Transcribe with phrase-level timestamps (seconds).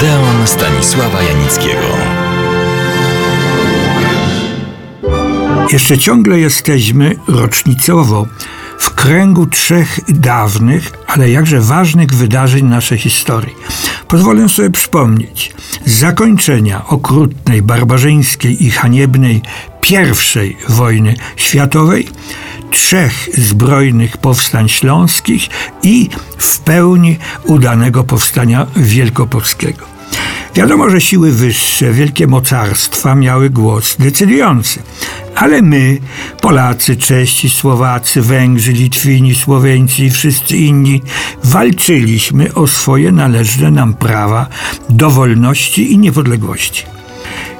[0.00, 1.86] Odeon Stanisława Janickiego.
[5.72, 8.26] Jeszcze ciągle jesteśmy rocznicowo
[8.78, 13.54] w kręgu trzech dawnych, ale jakże ważnych wydarzeń naszej historii.
[14.08, 15.52] Pozwolę sobie przypomnieć
[15.86, 19.42] zakończenia okrutnej, barbarzyńskiej i haniebnej
[19.80, 22.08] pierwszej wojny światowej,
[22.70, 25.48] trzech zbrojnych powstań śląskich
[25.82, 26.08] i
[26.38, 29.89] w pełni udanego powstania wielkopolskiego.
[30.54, 34.82] Wiadomo, że siły wyższe, wielkie mocarstwa miały głos decydujący.
[35.34, 35.98] Ale my,
[36.40, 41.02] Polacy, Czesi, Słowacy, Węgrzy, Litwini, Słoweńcy i wszyscy inni,
[41.44, 44.46] walczyliśmy o swoje należne nam prawa
[44.88, 46.84] do wolności i niepodległości.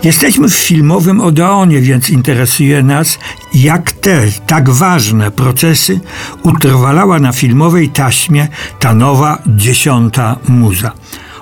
[0.03, 3.19] Jesteśmy w filmowym Odeonie, więc interesuje nas,
[3.55, 6.01] jak te tak ważne procesy
[6.43, 10.93] utrwalała na filmowej taśmie ta nowa dziesiąta muza.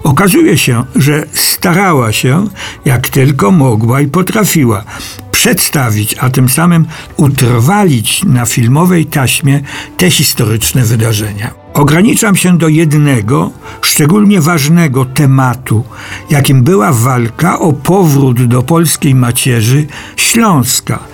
[0.02, 2.49] Okazuje się, że starała się,
[2.85, 4.85] jak tylko mogła i potrafiła,
[5.32, 9.60] przedstawić, a tym samym utrwalić na filmowej taśmie
[9.96, 11.51] te historyczne wydarzenia.
[11.74, 15.85] Ograniczam się do jednego, szczególnie ważnego tematu,
[16.30, 20.99] jakim była walka o powrót do polskiej macierzy Śląska–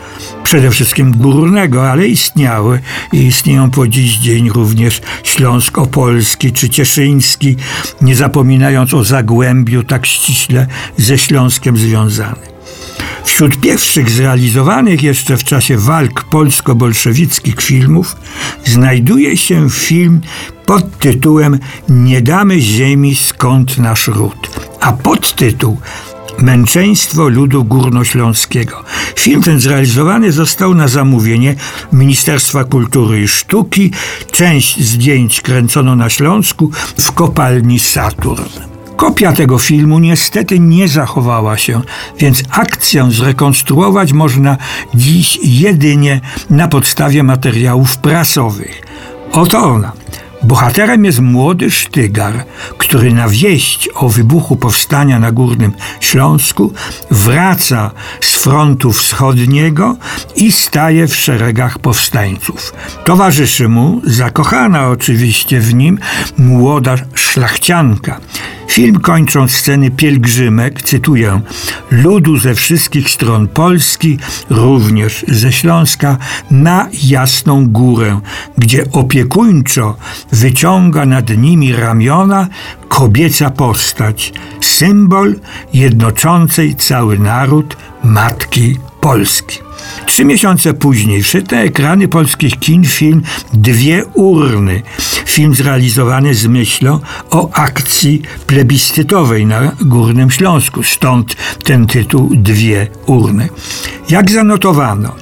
[0.45, 2.81] przede wszystkim górnego, ale istniały
[3.13, 7.57] i istnieją po dziś dzień również Śląsk Opolski czy Cieszyński,
[8.01, 12.55] nie zapominając o Zagłębiu tak ściśle ze Śląskiem związany.
[13.25, 18.17] Wśród pierwszych zrealizowanych jeszcze w czasie walk polsko-bolszewickich filmów
[18.65, 20.21] znajduje się film
[20.67, 25.79] pod tytułem Nie damy ziemi skąd nasz ród, a podtytuł
[26.39, 28.85] Męczeństwo ludu górnośląskiego.
[29.17, 31.55] Film ten zrealizowany został na zamówienie
[31.93, 33.91] Ministerstwa Kultury i Sztuki.
[34.31, 38.75] Część zdjęć kręcono na Śląsku w kopalni Saturn.
[38.97, 41.81] Kopia tego filmu niestety nie zachowała się,
[42.19, 44.57] więc akcję zrekonstruować można
[44.95, 46.21] dziś jedynie
[46.51, 48.83] na podstawie materiałów prasowych.
[49.33, 49.93] Oto ona.
[50.45, 52.45] Bohaterem jest młody Sztygar,
[52.79, 56.73] który na wieść o wybuchu powstania na Górnym Śląsku
[57.11, 57.91] wraca
[58.21, 59.97] z frontu wschodniego
[60.37, 62.73] i staje w szeregach powstańców.
[63.05, 65.99] Towarzyszy mu, zakochana oczywiście w nim,
[66.39, 68.21] młoda szlachcianka.
[68.69, 71.41] Film kończą sceny pielgrzymek, cytuję,
[71.91, 74.19] ludu ze wszystkich stron Polski,
[74.51, 76.17] również ze Śląska,
[76.51, 78.21] na Jasną Górę,
[78.59, 79.97] gdzie opiekuńczo
[80.35, 82.49] wyciąga nad nimi ramiona
[82.89, 85.35] kobieca postać, symbol
[85.73, 89.59] jednoczącej cały naród Matki Polski.
[90.07, 91.23] Trzy miesiące później
[91.53, 93.23] na ekrany polskich kin film
[93.53, 94.83] Dwie urny.
[95.27, 97.01] Film zrealizowany z myślą
[97.31, 100.83] o akcji plebiscytowej na Górnym Śląsku.
[100.83, 103.49] Stąd ten tytuł Dwie urny.
[104.11, 105.15] Jak zanotowano,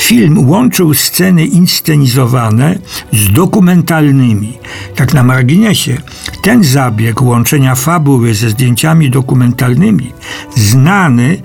[0.00, 2.78] Film łączył sceny inscenizowane
[3.12, 4.58] z dokumentalnymi.
[4.94, 5.96] Tak na marginesie,
[6.42, 10.12] ten zabieg łączenia fabuły ze zdjęciami dokumentalnymi,
[10.56, 11.42] znany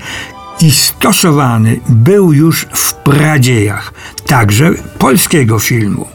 [0.62, 3.94] i stosowany był już w pradziejach,
[4.26, 6.08] także polskiego filmu.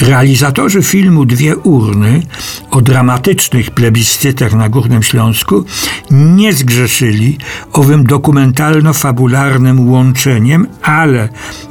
[0.00, 2.22] Realizatorzy filmu Dwie Urny
[2.70, 5.64] o dramatycznych plebiscytach na Górnym Śląsku
[6.10, 7.38] nie zgrzeszyli
[7.72, 11.28] owym dokumentalno-fabularnym łączeniem, ale,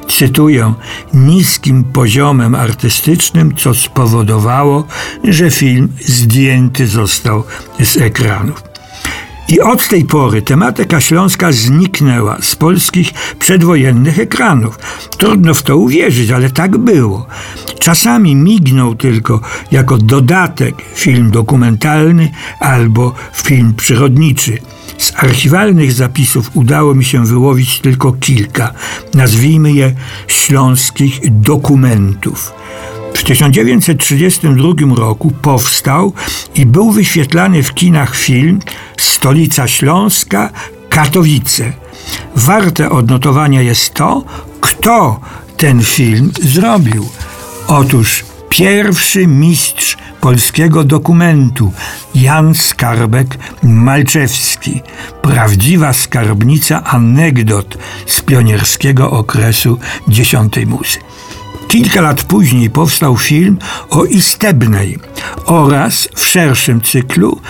[0.07, 0.73] cytuję,
[1.13, 4.87] niskim poziomem artystycznym, co spowodowało,
[5.23, 7.43] że film zdjęty został
[7.79, 8.72] z ekranów.
[9.47, 14.79] I od tej pory tematyka śląska zniknęła z polskich przedwojennych ekranów.
[15.17, 17.27] Trudno w to uwierzyć, ale tak było.
[17.79, 24.57] Czasami mignął tylko jako dodatek film dokumentalny albo film przyrodniczy.
[24.97, 28.73] Z archiwalnych zapisów udało mi się wyłowić tylko kilka,
[29.13, 29.95] nazwijmy je
[30.27, 32.53] śląskich dokumentów.
[33.13, 36.13] W 1932 roku powstał
[36.55, 38.59] i był wyświetlany w kinach film
[38.97, 40.49] Stolica Śląska
[40.89, 41.73] Katowice.
[42.35, 44.23] Warte odnotowania jest to,
[44.61, 45.19] kto
[45.57, 47.09] ten film zrobił.
[47.67, 51.71] Otóż pierwszy mistrz polskiego dokumentu
[52.15, 54.81] Jan Skarbek Malczewski,
[55.21, 57.77] prawdziwa skarbnica anegdot
[58.07, 60.99] z pionierskiego okresu dziesiątej muzy.
[61.73, 63.57] Kilka lat później powstał film
[63.89, 64.99] o Istebnej
[65.45, 67.41] oraz w szerszym cyklu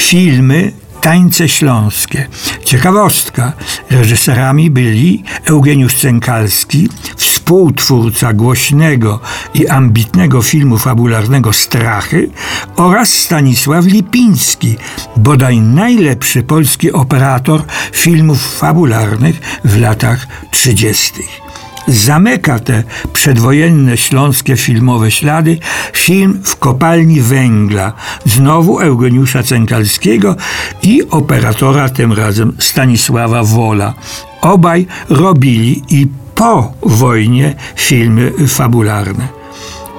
[0.00, 2.28] filmy Tańce Śląskie.
[2.64, 3.52] Ciekawostka,
[3.90, 9.20] reżyserami byli Eugeniusz Cękalski, współtwórca głośnego
[9.54, 12.30] i ambitnego filmu fabularnego Strachy
[12.76, 14.76] oraz Stanisław Lipiński,
[15.16, 17.62] bodaj najlepszy polski operator
[17.92, 21.45] filmów fabularnych w latach 30.
[21.88, 25.58] Zamyka te przedwojenne śląskie filmowe ślady
[25.92, 27.92] film w kopalni węgla,
[28.24, 30.36] znowu Eugeniusza Cękalskiego
[30.82, 33.94] i operatora tym razem Stanisława Wola.
[34.40, 39.35] Obaj robili i po wojnie filmy fabularne.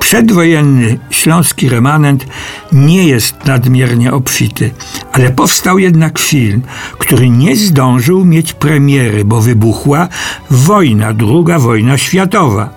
[0.07, 2.25] Przedwojenny śląski remanent
[2.71, 4.71] nie jest nadmiernie obfity,
[5.11, 6.61] ale powstał jednak film,
[6.97, 10.07] który nie zdążył mieć premiery, bo wybuchła
[10.49, 12.69] wojna, druga wojna światowa.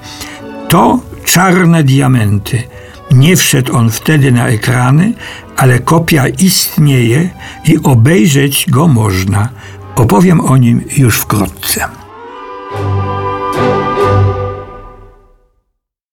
[0.69, 2.63] To czarne diamenty.
[3.11, 5.13] Nie wszedł on wtedy na ekrany,
[5.57, 7.29] ale kopia istnieje
[7.65, 9.49] i obejrzeć go można.
[9.97, 12.00] Opowiem o nim już wkrótce.